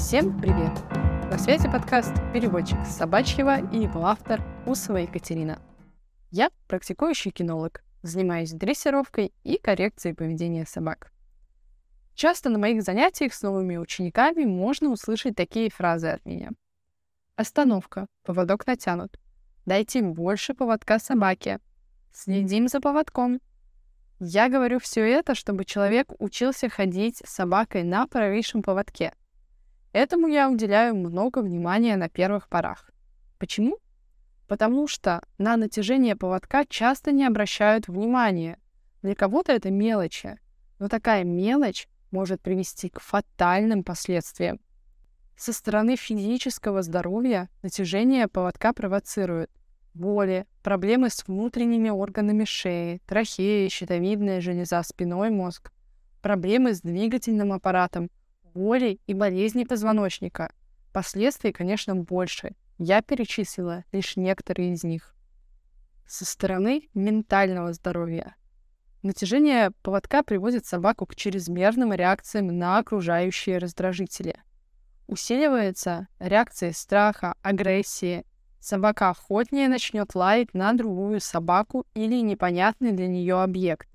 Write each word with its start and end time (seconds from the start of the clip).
Всем 0.00 0.40
привет! 0.40 0.72
На 1.30 1.38
связи 1.38 1.70
подкаст 1.70 2.14
«Переводчик» 2.32 2.78
собачьего 2.86 3.60
и 3.70 3.82
его 3.82 4.06
автор 4.06 4.40
Усова 4.66 4.96
Екатерина. 4.96 5.60
Я 6.30 6.50
практикующий 6.68 7.30
кинолог, 7.30 7.84
занимаюсь 8.02 8.50
дрессировкой 8.50 9.30
и 9.44 9.58
коррекцией 9.58 10.14
поведения 10.14 10.64
собак. 10.64 11.12
Часто 12.14 12.48
на 12.48 12.58
моих 12.58 12.82
занятиях 12.82 13.34
с 13.34 13.42
новыми 13.42 13.76
учениками 13.76 14.44
можно 14.44 14.88
услышать 14.88 15.36
такие 15.36 15.70
фразы 15.70 16.08
от 16.08 16.24
меня. 16.24 16.52
Остановка, 17.36 18.06
поводок 18.24 18.66
натянут. 18.66 19.20
Дайте 19.66 20.00
больше 20.02 20.54
поводка 20.54 20.98
собаке. 20.98 21.60
Следим 22.10 22.68
за 22.68 22.80
поводком. 22.80 23.38
Я 24.18 24.48
говорю 24.48 24.80
все 24.80 25.02
это, 25.02 25.34
чтобы 25.34 25.66
человек 25.66 26.10
учился 26.18 26.70
ходить 26.70 27.18
с 27.18 27.30
собакой 27.30 27.84
на 27.84 28.06
правейшем 28.06 28.62
поводке. 28.62 29.12
Этому 29.92 30.28
я 30.28 30.48
уделяю 30.48 30.94
много 30.94 31.40
внимания 31.40 31.96
на 31.96 32.08
первых 32.08 32.48
порах. 32.48 32.90
Почему? 33.38 33.78
Потому 34.46 34.86
что 34.86 35.20
на 35.38 35.56
натяжение 35.56 36.14
поводка 36.14 36.64
часто 36.64 37.10
не 37.12 37.24
обращают 37.24 37.88
внимания. 37.88 38.58
Для 39.02 39.14
кого-то 39.14 39.52
это 39.52 39.70
мелочи, 39.70 40.38
но 40.78 40.88
такая 40.88 41.24
мелочь 41.24 41.88
может 42.10 42.40
привести 42.40 42.88
к 42.88 43.00
фатальным 43.00 43.82
последствиям. 43.82 44.60
Со 45.36 45.52
стороны 45.52 45.96
физического 45.96 46.82
здоровья 46.82 47.48
натяжение 47.62 48.28
поводка 48.28 48.72
провоцирует 48.72 49.50
боли, 49.94 50.46
проблемы 50.62 51.10
с 51.10 51.26
внутренними 51.26 51.88
органами 51.88 52.44
шеи, 52.44 53.00
трахея, 53.06 53.68
щитовидная 53.68 54.40
железа, 54.40 54.82
спиной 54.82 55.30
мозг, 55.30 55.72
проблемы 56.20 56.74
с 56.74 56.82
двигательным 56.82 57.52
аппаратом, 57.52 58.10
боли 58.54 59.00
и 59.06 59.14
болезни 59.14 59.64
позвоночника. 59.64 60.52
Последствий, 60.92 61.52
конечно, 61.52 61.94
больше. 61.94 62.54
Я 62.78 63.02
перечислила 63.02 63.84
лишь 63.92 64.16
некоторые 64.16 64.72
из 64.72 64.84
них. 64.84 65.14
Со 66.06 66.24
стороны 66.24 66.88
ментального 66.94 67.72
здоровья. 67.72 68.34
Натяжение 69.02 69.70
поводка 69.82 70.22
приводит 70.22 70.66
собаку 70.66 71.06
к 71.06 71.14
чрезмерным 71.14 71.92
реакциям 71.92 72.48
на 72.58 72.78
окружающие 72.78 73.58
раздражители. 73.58 74.36
Усиливается 75.06 76.08
реакция 76.18 76.72
страха, 76.72 77.34
агрессии. 77.42 78.24
Собака 78.60 79.10
охотнее 79.10 79.68
начнет 79.68 80.14
лаять 80.14 80.52
на 80.52 80.72
другую 80.74 81.20
собаку 81.20 81.86
или 81.94 82.20
непонятный 82.20 82.92
для 82.92 83.08
нее 83.08 83.40
объект. 83.40 83.88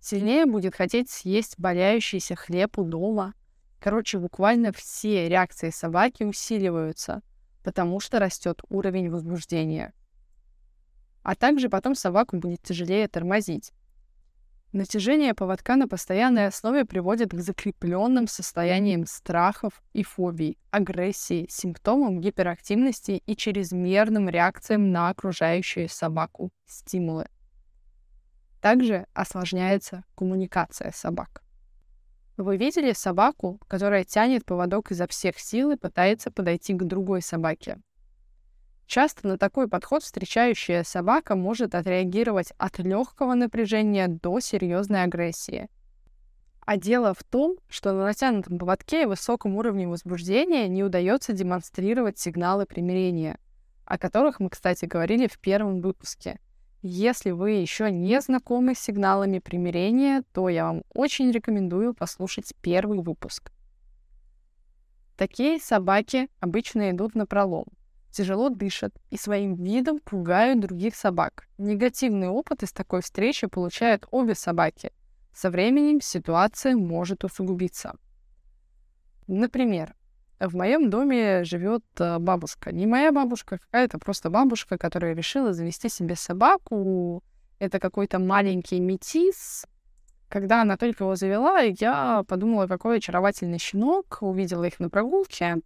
Сильнее 0.00 0.46
будет 0.46 0.74
хотеть 0.74 1.10
съесть 1.10 1.58
боляющийся 1.58 2.36
хлеб 2.36 2.78
у 2.78 2.84
дома. 2.84 3.34
Короче, 3.80 4.18
буквально 4.18 4.72
все 4.72 5.28
реакции 5.28 5.70
собаки 5.70 6.24
усиливаются, 6.24 7.22
потому 7.62 8.00
что 8.00 8.18
растет 8.18 8.60
уровень 8.68 9.10
возбуждения. 9.10 9.92
А 11.22 11.34
также 11.34 11.68
потом 11.68 11.94
собаку 11.94 12.36
будет 12.38 12.62
тяжелее 12.62 13.06
тормозить. 13.08 13.72
Натяжение 14.72 15.32
поводка 15.32 15.76
на 15.76 15.88
постоянной 15.88 16.46
основе 16.46 16.84
приводит 16.84 17.30
к 17.30 17.40
закрепленным 17.40 18.28
состояниям 18.28 19.06
страхов 19.06 19.82
и 19.94 20.02
фобий, 20.02 20.58
агрессии, 20.70 21.46
симптомам 21.48 22.20
гиперактивности 22.20 23.22
и 23.24 23.36
чрезмерным 23.36 24.28
реакциям 24.28 24.92
на 24.92 25.08
окружающую 25.08 25.88
собаку 25.88 26.50
стимулы. 26.66 27.28
Также 28.60 29.06
осложняется 29.14 30.04
коммуникация 30.14 30.92
собак. 30.92 31.42
Вы 32.38 32.56
видели 32.56 32.92
собаку, 32.92 33.60
которая 33.66 34.04
тянет 34.04 34.44
поводок 34.44 34.92
изо 34.92 35.08
всех 35.08 35.40
сил 35.40 35.72
и 35.72 35.76
пытается 35.76 36.30
подойти 36.30 36.72
к 36.72 36.84
другой 36.84 37.20
собаке? 37.20 37.80
Часто 38.86 39.26
на 39.26 39.38
такой 39.38 39.66
подход 39.66 40.04
встречающая 40.04 40.84
собака 40.84 41.34
может 41.34 41.74
отреагировать 41.74 42.52
от 42.56 42.78
легкого 42.78 43.34
напряжения 43.34 44.06
до 44.06 44.38
серьезной 44.38 45.02
агрессии. 45.02 45.68
А 46.60 46.76
дело 46.76 47.12
в 47.12 47.24
том, 47.24 47.56
что 47.68 47.92
на 47.92 48.04
натянутом 48.04 48.60
поводке 48.60 49.02
и 49.02 49.06
высоком 49.06 49.56
уровне 49.56 49.88
возбуждения 49.88 50.68
не 50.68 50.84
удается 50.84 51.32
демонстрировать 51.32 52.20
сигналы 52.20 52.66
примирения, 52.66 53.40
о 53.84 53.98
которых 53.98 54.38
мы, 54.38 54.48
кстати, 54.48 54.84
говорили 54.84 55.26
в 55.26 55.40
первом 55.40 55.80
выпуске. 55.80 56.38
Если 56.82 57.30
вы 57.30 57.52
еще 57.52 57.90
не 57.90 58.20
знакомы 58.20 58.74
с 58.74 58.80
сигналами 58.80 59.38
примирения, 59.40 60.22
то 60.32 60.48
я 60.48 60.66
вам 60.66 60.82
очень 60.94 61.30
рекомендую 61.30 61.94
послушать 61.94 62.52
первый 62.62 63.00
выпуск. 63.00 63.50
Такие 65.16 65.58
собаки 65.58 66.28
обычно 66.40 66.90
идут 66.90 67.14
на 67.14 67.26
пролом 67.26 67.66
тяжело 68.10 68.48
дышат 68.48 68.92
и 69.10 69.16
своим 69.16 69.54
видом 69.54 70.00
пугают 70.00 70.60
других 70.60 70.96
собак. 70.96 71.46
Негативный 71.58 72.28
опыт 72.28 72.62
из 72.62 72.72
такой 72.72 73.00
встречи 73.00 73.46
получают 73.46 74.08
обе 74.10 74.34
собаки. 74.34 74.90
Со 75.32 75.50
временем 75.50 76.00
ситуация 76.00 76.74
может 76.74 77.24
усугубиться. 77.24 77.94
Например, 79.28 79.94
в 80.40 80.54
моем 80.54 80.90
доме 80.90 81.44
живет 81.44 81.84
э, 81.98 82.18
бабушка. 82.18 82.72
Не 82.72 82.86
моя 82.86 83.12
бабушка, 83.12 83.56
а 83.56 83.58
какая-то 83.58 83.98
просто 83.98 84.30
бабушка, 84.30 84.78
которая 84.78 85.14
решила 85.14 85.52
завести 85.52 85.88
себе 85.88 86.14
собаку. 86.16 87.22
Это 87.58 87.80
какой-то 87.80 88.18
маленький 88.18 88.78
метис. 88.78 89.66
Когда 90.28 90.62
она 90.62 90.76
только 90.76 91.04
его 91.04 91.16
завела, 91.16 91.60
я 91.60 92.22
подумала, 92.28 92.66
какой 92.66 92.98
очаровательный 92.98 93.58
щенок. 93.58 94.18
Увидела 94.20 94.64
их 94.64 94.78
на 94.78 94.90
прогулке. 94.90 95.56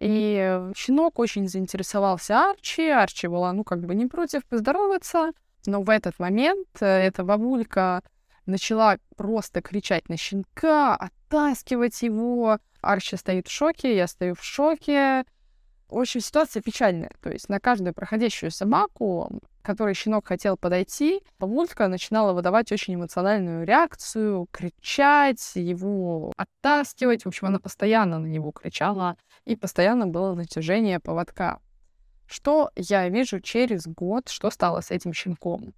И 0.00 0.60
щенок 0.74 1.18
очень 1.18 1.48
заинтересовался 1.48 2.50
Арчи. 2.50 2.88
Арчи 2.88 3.28
была, 3.28 3.52
ну, 3.52 3.64
как 3.64 3.80
бы 3.80 3.94
не 3.94 4.06
против 4.06 4.44
поздороваться. 4.46 5.32
Но 5.66 5.82
в 5.82 5.90
этот 5.90 6.18
момент 6.18 6.68
э, 6.80 6.86
эта 6.86 7.24
бабулька 7.24 8.02
начала 8.46 8.98
просто 9.16 9.60
кричать 9.60 10.08
на 10.08 10.16
щенка, 10.16 11.10
оттаскивать 11.28 12.02
его. 12.02 12.58
Арчи 12.80 13.16
стоит 13.16 13.48
в 13.48 13.50
шоке, 13.50 13.96
я 13.96 14.06
стою 14.06 14.34
в 14.34 14.42
шоке. 14.42 15.24
В 15.88 15.98
общем, 15.98 16.20
ситуация 16.20 16.62
печальная. 16.62 17.10
То 17.22 17.30
есть 17.30 17.48
на 17.48 17.60
каждую 17.60 17.94
проходящую 17.94 18.50
собаку, 18.50 19.40
которой 19.62 19.94
щенок 19.94 20.28
хотел 20.28 20.56
подойти, 20.56 21.22
бабулька 21.38 21.88
начинала 21.88 22.32
выдавать 22.32 22.70
очень 22.72 22.94
эмоциональную 22.94 23.66
реакцию, 23.66 24.46
кричать, 24.50 25.52
его 25.54 26.32
оттаскивать. 26.36 27.24
В 27.24 27.28
общем, 27.28 27.48
она 27.48 27.58
постоянно 27.58 28.18
на 28.18 28.26
него 28.26 28.52
кричала, 28.52 29.16
и 29.44 29.56
постоянно 29.56 30.06
было 30.06 30.34
натяжение 30.34 31.00
поводка. 31.00 31.58
Что 32.26 32.70
я 32.76 33.08
вижу 33.08 33.40
через 33.40 33.86
год, 33.86 34.28
что 34.28 34.50
стало 34.50 34.82
с 34.82 34.90
этим 34.90 35.14
щенком? 35.14 35.72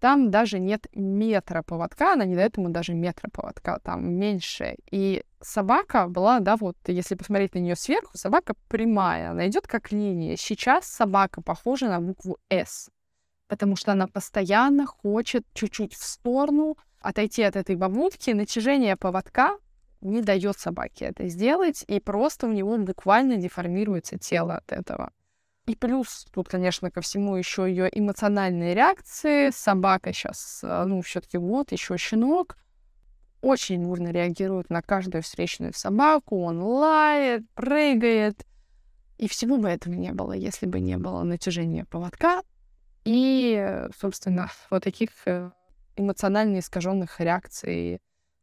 Там 0.00 0.30
даже 0.30 0.58
нет 0.58 0.86
метра 0.94 1.62
поводка, 1.62 2.12
она 2.12 2.24
не 2.24 2.34
дает 2.34 2.58
ему 2.58 2.68
даже 2.68 2.94
метра 2.94 3.30
поводка, 3.30 3.78
там 3.78 4.12
меньше. 4.14 4.76
И 4.90 5.24
собака 5.40 6.06
была, 6.08 6.40
да, 6.40 6.56
вот, 6.56 6.76
если 6.86 7.14
посмотреть 7.14 7.54
на 7.54 7.60
нее 7.60 7.76
сверху, 7.76 8.16
собака 8.16 8.54
прямая, 8.68 9.30
она 9.30 9.48
идет 9.48 9.66
как 9.66 9.92
линия. 9.92 10.36
Сейчас 10.36 10.86
собака 10.86 11.40
похожа 11.40 11.88
на 11.88 12.00
букву 12.00 12.38
«С», 12.50 12.90
потому 13.48 13.76
что 13.76 13.92
она 13.92 14.06
постоянно 14.06 14.86
хочет 14.86 15.44
чуть-чуть 15.54 15.94
в 15.94 16.04
сторону 16.04 16.76
отойти 17.00 17.42
от 17.42 17.56
этой 17.56 17.76
бабульки. 17.76 18.30
Натяжение 18.32 18.96
поводка 18.96 19.56
не 20.02 20.20
дает 20.20 20.58
собаке 20.58 21.06
это 21.06 21.26
сделать, 21.28 21.84
и 21.86 22.00
просто 22.00 22.46
у 22.46 22.52
него 22.52 22.76
буквально 22.76 23.36
деформируется 23.36 24.18
тело 24.18 24.56
от 24.56 24.72
этого. 24.72 25.12
И 25.66 25.74
плюс 25.74 26.26
тут, 26.32 26.48
конечно, 26.48 26.90
ко 26.90 27.00
всему 27.00 27.36
еще 27.36 27.68
ее 27.68 27.88
эмоциональные 27.92 28.74
реакции. 28.74 29.50
Собака 29.50 30.12
сейчас, 30.12 30.60
э, 30.62 30.84
ну, 30.84 31.02
все-таки 31.02 31.38
вот, 31.38 31.72
еще 31.72 31.96
щенок. 31.98 32.56
Очень 33.42 33.84
бурно 33.84 34.08
реагирует 34.08 34.70
на 34.70 34.80
каждую 34.80 35.22
встречную 35.22 35.74
собаку. 35.74 36.40
Он 36.42 36.62
лает, 36.62 37.42
прыгает. 37.54 38.46
И 39.18 39.28
всего 39.28 39.56
бы 39.56 39.68
этого 39.68 39.94
не 39.94 40.12
было, 40.12 40.32
если 40.32 40.66
бы 40.66 40.78
не 40.78 40.98
было 40.98 41.22
натяжения 41.22 41.84
поводка 41.86 42.42
и, 43.06 43.86
собственно, 43.98 44.50
вот 44.68 44.82
таких 44.82 45.10
э, 45.26 45.50
эмоционально 45.94 46.58
искаженных 46.58 47.20
реакций 47.20 48.00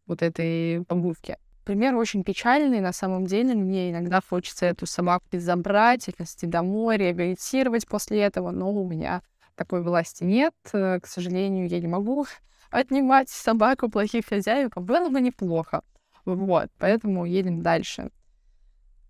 вот 0.08 0.22
этой 0.22 0.80
бабульки. 0.80 1.38
Пример 1.64 1.96
очень 1.96 2.24
печальный, 2.24 2.82
на 2.82 2.92
самом 2.92 3.26
деле. 3.26 3.54
Мне 3.56 3.92
иногда 3.92 4.22
хочется 4.22 4.66
эту 4.66 4.86
собаку 4.86 5.26
забрать, 5.32 6.10
отнести 6.10 6.46
домой, 6.46 6.98
реабилитировать 6.98 7.88
после 7.88 8.22
этого, 8.22 8.52
но 8.52 8.72
у 8.72 8.88
меня 8.88 9.22
такой 9.56 9.82
власти 9.82 10.26
нет. 10.26 10.54
Э, 10.74 11.00
к 11.00 11.08
сожалению, 11.08 11.68
я 11.70 11.80
не 11.80 11.88
могу 11.88 12.26
отнимать 12.70 13.30
собаку 13.30 13.90
плохих 13.90 14.26
хозяев. 14.26 14.72
Было 14.76 15.08
бы 15.08 15.22
неплохо. 15.22 15.84
Вот, 16.26 16.70
поэтому 16.80 17.26
едем 17.26 17.62
дальше. 17.62 18.10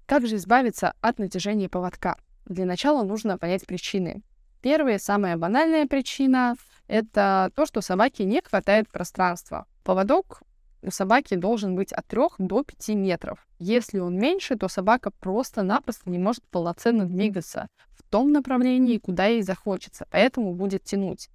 Как 0.06 0.28
же 0.28 0.36
избавиться 0.36 0.94
от 1.02 1.18
натяжения 1.18 1.70
поводка? 1.70 2.18
Для 2.46 2.66
начала 2.66 3.04
нужно 3.04 3.38
понять 3.38 3.66
причины. 3.66 4.22
Первая, 4.62 5.00
самая 5.00 5.38
банальная 5.38 5.88
причина— 5.88 6.56
это 6.88 7.52
то, 7.56 7.66
что 7.66 7.82
собаке 7.82 8.26
не 8.26 8.42
хватает 8.42 8.90
пространства. 8.90 9.66
Поводок 9.84 10.42
у 10.84 10.92
собаки 10.92 11.36
должен 11.36 11.76
быть 11.76 11.94
от 11.94 12.06
3 12.08 12.22
до 12.40 12.64
5 12.64 12.90
метров. 12.90 13.48
Если 13.58 14.00
он 14.00 14.18
меньше, 14.18 14.56
то 14.56 14.68
собака 14.68 15.12
просто-напросто 15.12 16.10
не 16.10 16.20
может 16.20 16.44
полноценно 16.50 17.06
двигаться 17.06 17.68
в 17.92 18.04
том 18.04 18.32
направлении, 18.32 18.98
куда 18.98 19.28
ей 19.28 19.42
захочется, 19.42 20.06
поэтому 20.12 20.54
будет 20.54 20.84
тянуть. 20.84 21.30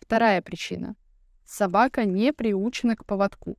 Вторая 0.00 0.42
причина. 0.42 0.96
Собака 1.46 2.04
не 2.04 2.32
приучена 2.32 2.96
к 2.96 3.04
поводку. 3.04 3.56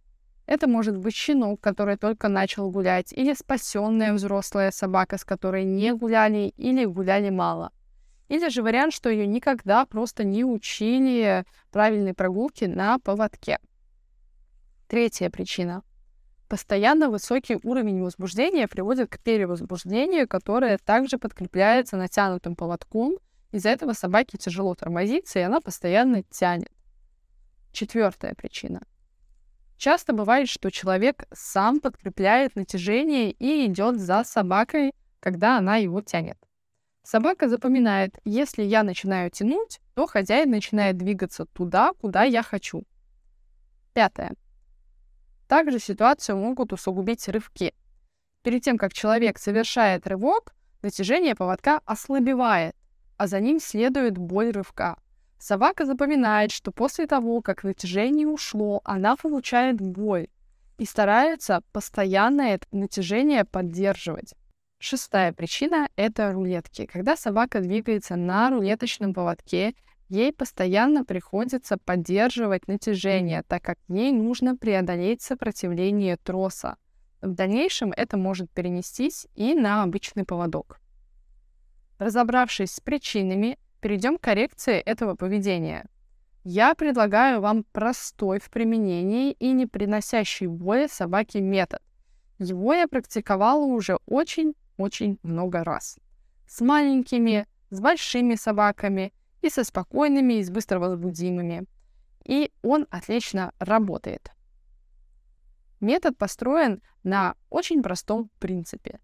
Это 0.47 0.67
может 0.67 0.97
быть 0.97 1.15
щенок, 1.15 1.59
который 1.59 1.97
только 1.97 2.27
начал 2.27 2.69
гулять, 2.69 3.13
или 3.13 3.33
спасенная 3.33 4.13
взрослая 4.13 4.71
собака, 4.71 5.17
с 5.17 5.25
которой 5.25 5.63
не 5.63 5.93
гуляли 5.93 6.53
или 6.57 6.85
гуляли 6.85 7.29
мало. 7.29 7.71
Или 8.27 8.49
же 8.49 8.63
вариант, 8.63 8.93
что 8.93 9.09
ее 9.09 9.27
никогда 9.27 9.85
просто 9.85 10.23
не 10.23 10.43
учили 10.43 11.45
правильной 11.71 12.13
прогулки 12.13 12.65
на 12.65 12.97
поводке. 12.99 13.59
Третья 14.87 15.31
причина. 15.31 15.81
Постоянно 16.47 17.09
высокий 17.09 17.57
уровень 17.63 18.03
возбуждения 18.03 18.67
приводит 18.67 19.09
к 19.09 19.17
перевозбуждению, 19.17 20.27
которое 20.27 20.77
также 20.77 21.17
подкрепляется 21.17 21.97
натянутым 21.97 22.55
поводком. 22.55 23.17
Из-за 23.51 23.69
этого 23.69 23.93
собаке 23.93 24.37
тяжело 24.37 24.75
тормозиться, 24.75 25.39
и 25.39 25.41
она 25.41 25.59
постоянно 25.59 26.21
тянет. 26.23 26.71
Четвертая 27.71 28.35
причина. 28.35 28.83
Часто 29.77 30.13
бывает, 30.13 30.47
что 30.47 30.69
человек 30.69 31.25
сам 31.33 31.79
подкрепляет 31.79 32.55
натяжение 32.55 33.31
и 33.31 33.65
идет 33.65 33.99
за 33.99 34.23
собакой, 34.23 34.93
когда 35.19 35.57
она 35.57 35.77
его 35.77 36.01
тянет. 36.01 36.37
Собака 37.01 37.49
запоминает, 37.49 38.19
если 38.23 38.61
я 38.61 38.83
начинаю 38.83 39.31
тянуть, 39.31 39.79
то 39.95 40.05
хозяин 40.05 40.51
начинает 40.51 40.97
двигаться 40.97 41.45
туда, 41.45 41.93
куда 41.99 42.23
я 42.23 42.43
хочу. 42.43 42.83
Пятое. 43.93 44.35
Также 45.47 45.79
ситуацию 45.79 46.37
могут 46.37 46.73
усугубить 46.73 47.27
рывки. 47.27 47.73
Перед 48.43 48.63
тем, 48.63 48.77
как 48.77 48.93
человек 48.93 49.37
совершает 49.37 50.07
рывок, 50.07 50.53
натяжение 50.81 51.35
поводка 51.35 51.81
ослабевает, 51.85 52.75
а 53.17 53.27
за 53.27 53.39
ним 53.39 53.59
следует 53.59 54.17
боль 54.17 54.51
рывка. 54.51 54.97
Собака 55.39 55.85
запоминает, 55.85 56.51
что 56.51 56.71
после 56.71 57.07
того, 57.07 57.41
как 57.41 57.63
натяжение 57.63 58.27
ушло, 58.27 58.81
она 58.83 59.15
получает 59.15 59.81
боль 59.81 60.27
и 60.77 60.85
старается 60.85 61.61
постоянно 61.71 62.41
это 62.41 62.67
натяжение 62.71 63.45
поддерживать. 63.45 64.33
Шестая 64.79 65.31
причина— 65.33 65.89
это 65.95 66.31
рулетки. 66.31 66.85
Когда 66.85 67.15
собака 67.15 67.61
двигается 67.61 68.15
на 68.15 68.49
рулеточном 68.49 69.13
поводке, 69.13 69.73
ей 70.09 70.31
постоянно 70.33 71.05
приходится 71.05 71.77
поддерживать 71.77 72.67
натяжение, 72.67 73.43
так 73.43 73.63
как 73.63 73.77
ей 73.87 74.11
нужно 74.11 74.55
преодолеть 74.55 75.21
сопротивление 75.21 76.17
троса. 76.17 76.77
В 77.21 77.33
дальнейшем 77.33 77.91
это 77.91 78.17
может 78.17 78.51
перенестись 78.51 79.27
и 79.35 79.55
на 79.55 79.83
обычный 79.83 80.25
поводок. 80.25 80.79
Разобравшись 81.97 82.75
с 82.75 82.79
причинами, 82.79 83.57
перейдем 83.81 84.17
к 84.17 84.21
коррекции 84.21 84.75
этого 84.77 85.15
поведения. 85.15 85.85
Я 86.43 86.75
предлагаю 86.75 87.41
вам 87.41 87.63
простой 87.63 88.39
в 88.39 88.49
применении 88.51 89.31
и 89.31 89.51
не 89.51 89.65
приносящий 89.65 90.45
боли 90.45 90.87
собаке 90.87 91.41
метод. 91.41 91.81
Его 92.37 92.73
я 92.73 92.87
практиковала 92.87 93.65
уже 93.65 93.97
очень 94.05 94.53
очень 94.77 95.19
много 95.23 95.63
раз. 95.63 95.97
С 96.47 96.61
маленькими, 96.61 97.47
с 97.69 97.79
большими 97.79 98.35
собаками 98.35 99.13
и 99.45 99.49
со 99.49 99.63
спокойными 99.63 100.35
и 100.35 100.43
с 100.43 100.49
быстро 100.49 100.79
возбудимыми. 100.79 101.65
И 102.25 102.51
он 102.61 102.87
отлично 102.89 103.53
работает. 103.59 104.31
Метод 105.79 106.17
построен 106.17 106.81
на 107.03 107.35
очень 107.49 107.83
простом 107.83 108.29
принципе. 108.39 108.99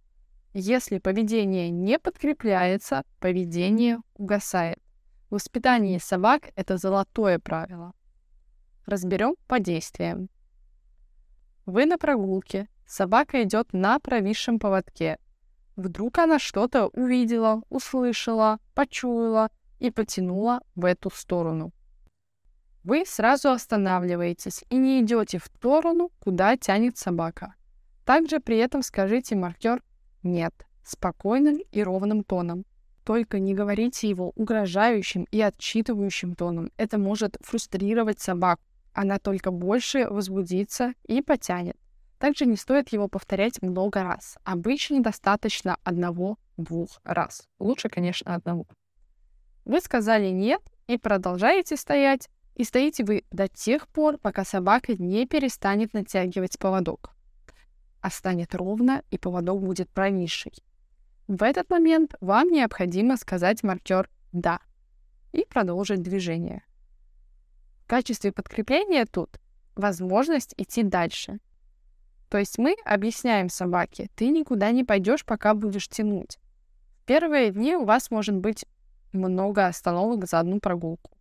Если 0.54 0.98
поведение 0.98 1.70
не 1.70 2.00
подкрепляется, 2.00 3.04
поведение 3.20 4.00
угасает. 4.16 4.80
В 5.30 5.36
воспитании 5.36 5.98
собак 5.98 6.50
это 6.56 6.78
золотое 6.78 7.40
правило. 7.40 7.94
Разберем 8.86 9.36
по 9.48 9.60
действиям. 9.60 10.30
Вы 11.66 11.86
на 11.86 11.98
прогулке, 11.98 12.68
собака 12.86 13.44
идет 13.44 13.72
на 13.72 14.00
провисшем 14.00 14.60
поводке, 14.60 15.20
Вдруг 15.76 16.20
она 16.20 16.38
что-то 16.38 16.88
увидела, 16.88 17.64
услышала, 17.70 18.60
почуяла 18.76 19.50
и 19.81 19.89
потянула 19.89 20.62
в 20.75 20.86
эту 20.86 21.10
сторону. 21.10 21.74
Вы 22.83 23.04
сразу 23.06 23.50
останавливаетесь 23.50 24.63
и 24.69 24.78
не 24.78 25.01
идете 25.01 25.39
в 25.39 25.45
сторону, 25.45 26.12
куда 26.19 26.56
тянет 26.56 26.98
собака. 26.98 27.56
Также 28.06 28.39
при 28.39 28.57
этом 28.57 28.83
скажите 28.83 29.36
маркер 29.36 29.83
«нет» 30.24 30.54
спокойным 30.83 31.60
и 31.72 31.83
ровным 31.83 32.24
тоном. 32.24 32.66
Только 33.04 33.39
не 33.39 33.54
говорите 33.54 34.07
его 34.07 34.31
угрожающим 34.36 35.25
и 35.31 35.42
отчитывающим 35.42 36.36
тоном. 36.36 36.72
Это 36.77 36.98
может 36.98 37.38
фрустрировать 37.42 38.19
собаку. 38.19 38.62
Она 38.94 39.19
только 39.19 39.51
больше 39.51 40.07
возбудится 40.07 40.94
и 41.07 41.22
потянет. 41.22 41.77
Также 42.19 42.45
не 42.45 42.56
стоит 42.56 42.89
его 42.89 43.07
повторять 43.07 43.62
много 43.62 44.04
раз. 44.04 44.38
Обычно 44.44 45.01
достаточно 45.01 45.77
одного-двух 45.84 47.00
раз. 47.04 47.48
Лучше, 47.57 47.89
конечно, 47.89 48.36
одного. 48.36 48.68
Вы 49.66 49.81
сказали 49.81 50.28
«нет» 50.30 50.62
и 50.88 50.98
продолжаете 50.98 51.75
стоять. 51.78 52.30
И 52.56 52.63
стоите 52.63 53.04
вы 53.04 53.24
до 53.31 53.48
тех 53.48 53.88
пор, 53.88 54.18
пока 54.18 54.44
собака 54.44 54.94
не 54.94 55.25
перестанет 55.25 55.94
натягивать 55.94 56.60
поводок. 56.60 57.12
А 58.02 58.10
станет 58.10 58.54
ровно, 58.54 59.04
и 59.10 59.18
поводок 59.18 59.62
будет 59.62 59.90
провисший. 59.90 60.54
В 61.28 61.44
этот 61.44 61.69
момент 61.69 62.16
вам 62.19 62.50
необходимо 62.50 63.18
сказать 63.18 63.63
маркер 63.63 64.10
«да» 64.31 64.60
и 65.31 65.46
продолжить 65.46 66.02
движение. 66.02 66.63
В 67.86 67.88
качестве 67.88 68.31
подкрепления 68.31 69.06
тут 69.06 69.40
возможность 69.75 70.54
идти 70.58 70.84
дальше— 70.84 71.40
то 72.31 72.38
есть 72.38 72.58
мы 72.58 72.78
объясняем 72.86 73.50
собаке, 73.50 74.10
ты 74.16 74.30
никуда 74.30 74.72
не 74.72 74.86
пойдешь, 74.86 75.25
пока 75.25 75.54
будешь 75.54 75.90
тянуть. 75.90 76.40
В 77.02 77.06
первые 77.06 77.52
дни 77.52 77.75
у 77.75 77.84
вас 77.84 78.10
может 78.10 78.36
быть 78.36 78.66
много 79.13 79.68
остановок 79.68 80.25
за 80.25 80.40
одну 80.40 80.60
прогулку. 80.60 81.12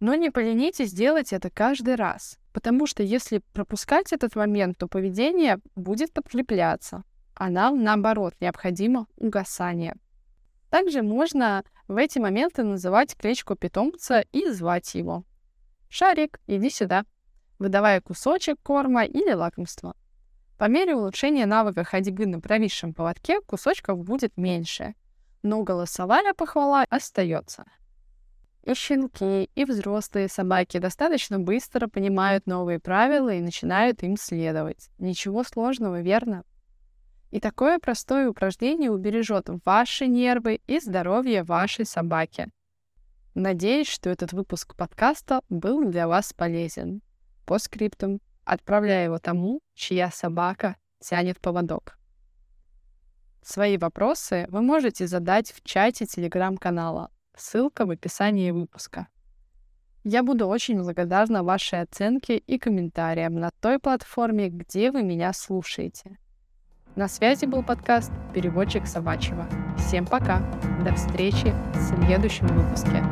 Но 0.00 0.14
не 0.14 0.30
поленитесь 0.30 0.92
делать 0.92 1.32
это 1.32 1.50
каждый 1.50 1.94
раз, 1.94 2.38
потому 2.52 2.86
что 2.86 3.02
если 3.02 3.42
пропускать 3.52 4.12
этот 4.12 4.36
момент, 4.36 4.78
то 4.78 4.88
поведение 4.88 5.58
будет 5.74 6.12
подкрепляться, 6.12 7.02
а 7.34 7.48
нам, 7.48 7.82
наоборот, 7.82 8.34
необходимо 8.40 9.06
угасание. 9.16 9.96
Также 10.70 11.02
можно 11.02 11.64
в 11.88 11.96
эти 11.96 12.18
моменты 12.18 12.62
называть 12.62 13.16
кличку 13.16 13.56
питомца 13.56 14.20
и 14.32 14.50
звать 14.50 14.94
его. 14.94 15.24
«Шарик, 15.88 16.40
иди 16.46 16.68
сюда», 16.68 17.04
выдавая 17.58 18.00
кусочек 18.00 18.58
корма 18.62 19.04
или 19.04 19.32
лакомства. 19.32 19.94
По 20.58 20.64
мере 20.68 20.94
улучшения 20.94 21.46
навыка 21.46 21.84
ходьбы 21.84 22.26
на 22.26 22.40
провисшем 22.40 22.94
поводке 22.94 23.40
кусочков 23.40 24.02
будет 24.02 24.36
меньше, 24.36 24.94
но 25.42 25.62
голосовая 25.62 26.34
похвала 26.34 26.84
остается. 26.90 27.64
И 28.62 28.74
щенки, 28.74 29.48
и 29.54 29.64
взрослые 29.64 30.28
собаки 30.28 30.78
достаточно 30.78 31.38
быстро 31.38 31.86
понимают 31.86 32.46
новые 32.46 32.80
правила 32.80 33.32
и 33.32 33.40
начинают 33.40 34.02
им 34.02 34.16
следовать. 34.16 34.90
Ничего 34.98 35.44
сложного, 35.44 36.00
верно? 36.00 36.42
И 37.30 37.38
такое 37.38 37.78
простое 37.78 38.28
упражнение 38.28 38.90
убережет 38.90 39.48
ваши 39.64 40.06
нервы 40.06 40.60
и 40.66 40.80
здоровье 40.80 41.44
вашей 41.44 41.84
собаки. 41.84 42.48
Надеюсь, 43.34 43.88
что 43.88 44.10
этот 44.10 44.32
выпуск 44.32 44.74
подкаста 44.74 45.42
был 45.48 45.84
для 45.88 46.08
вас 46.08 46.32
полезен. 46.32 47.02
По 47.44 47.58
скриптам 47.58 48.20
отправляя 48.44 49.04
его 49.04 49.18
тому, 49.18 49.60
чья 49.74 50.10
собака 50.10 50.76
тянет 51.00 51.40
поводок. 51.40 51.98
Свои 53.46 53.78
вопросы 53.78 54.46
вы 54.48 54.60
можете 54.60 55.06
задать 55.06 55.52
в 55.52 55.62
чате 55.62 56.04
телеграм-канала. 56.04 57.10
Ссылка 57.36 57.86
в 57.86 57.90
описании 57.90 58.50
выпуска. 58.50 59.06
Я 60.02 60.24
буду 60.24 60.48
очень 60.48 60.82
благодарна 60.82 61.44
вашей 61.44 61.82
оценке 61.82 62.38
и 62.38 62.58
комментариям 62.58 63.36
на 63.36 63.50
той 63.60 63.78
платформе, 63.78 64.48
где 64.48 64.90
вы 64.90 65.04
меня 65.04 65.32
слушаете. 65.32 66.18
На 66.96 67.06
связи 67.06 67.44
был 67.44 67.62
подкаст 67.62 68.10
«Переводчик 68.34 68.84
собачьего». 68.84 69.46
Всем 69.78 70.06
пока. 70.06 70.40
До 70.84 70.92
встречи 70.94 71.54
в 71.72 72.04
следующем 72.04 72.48
выпуске. 72.48 73.04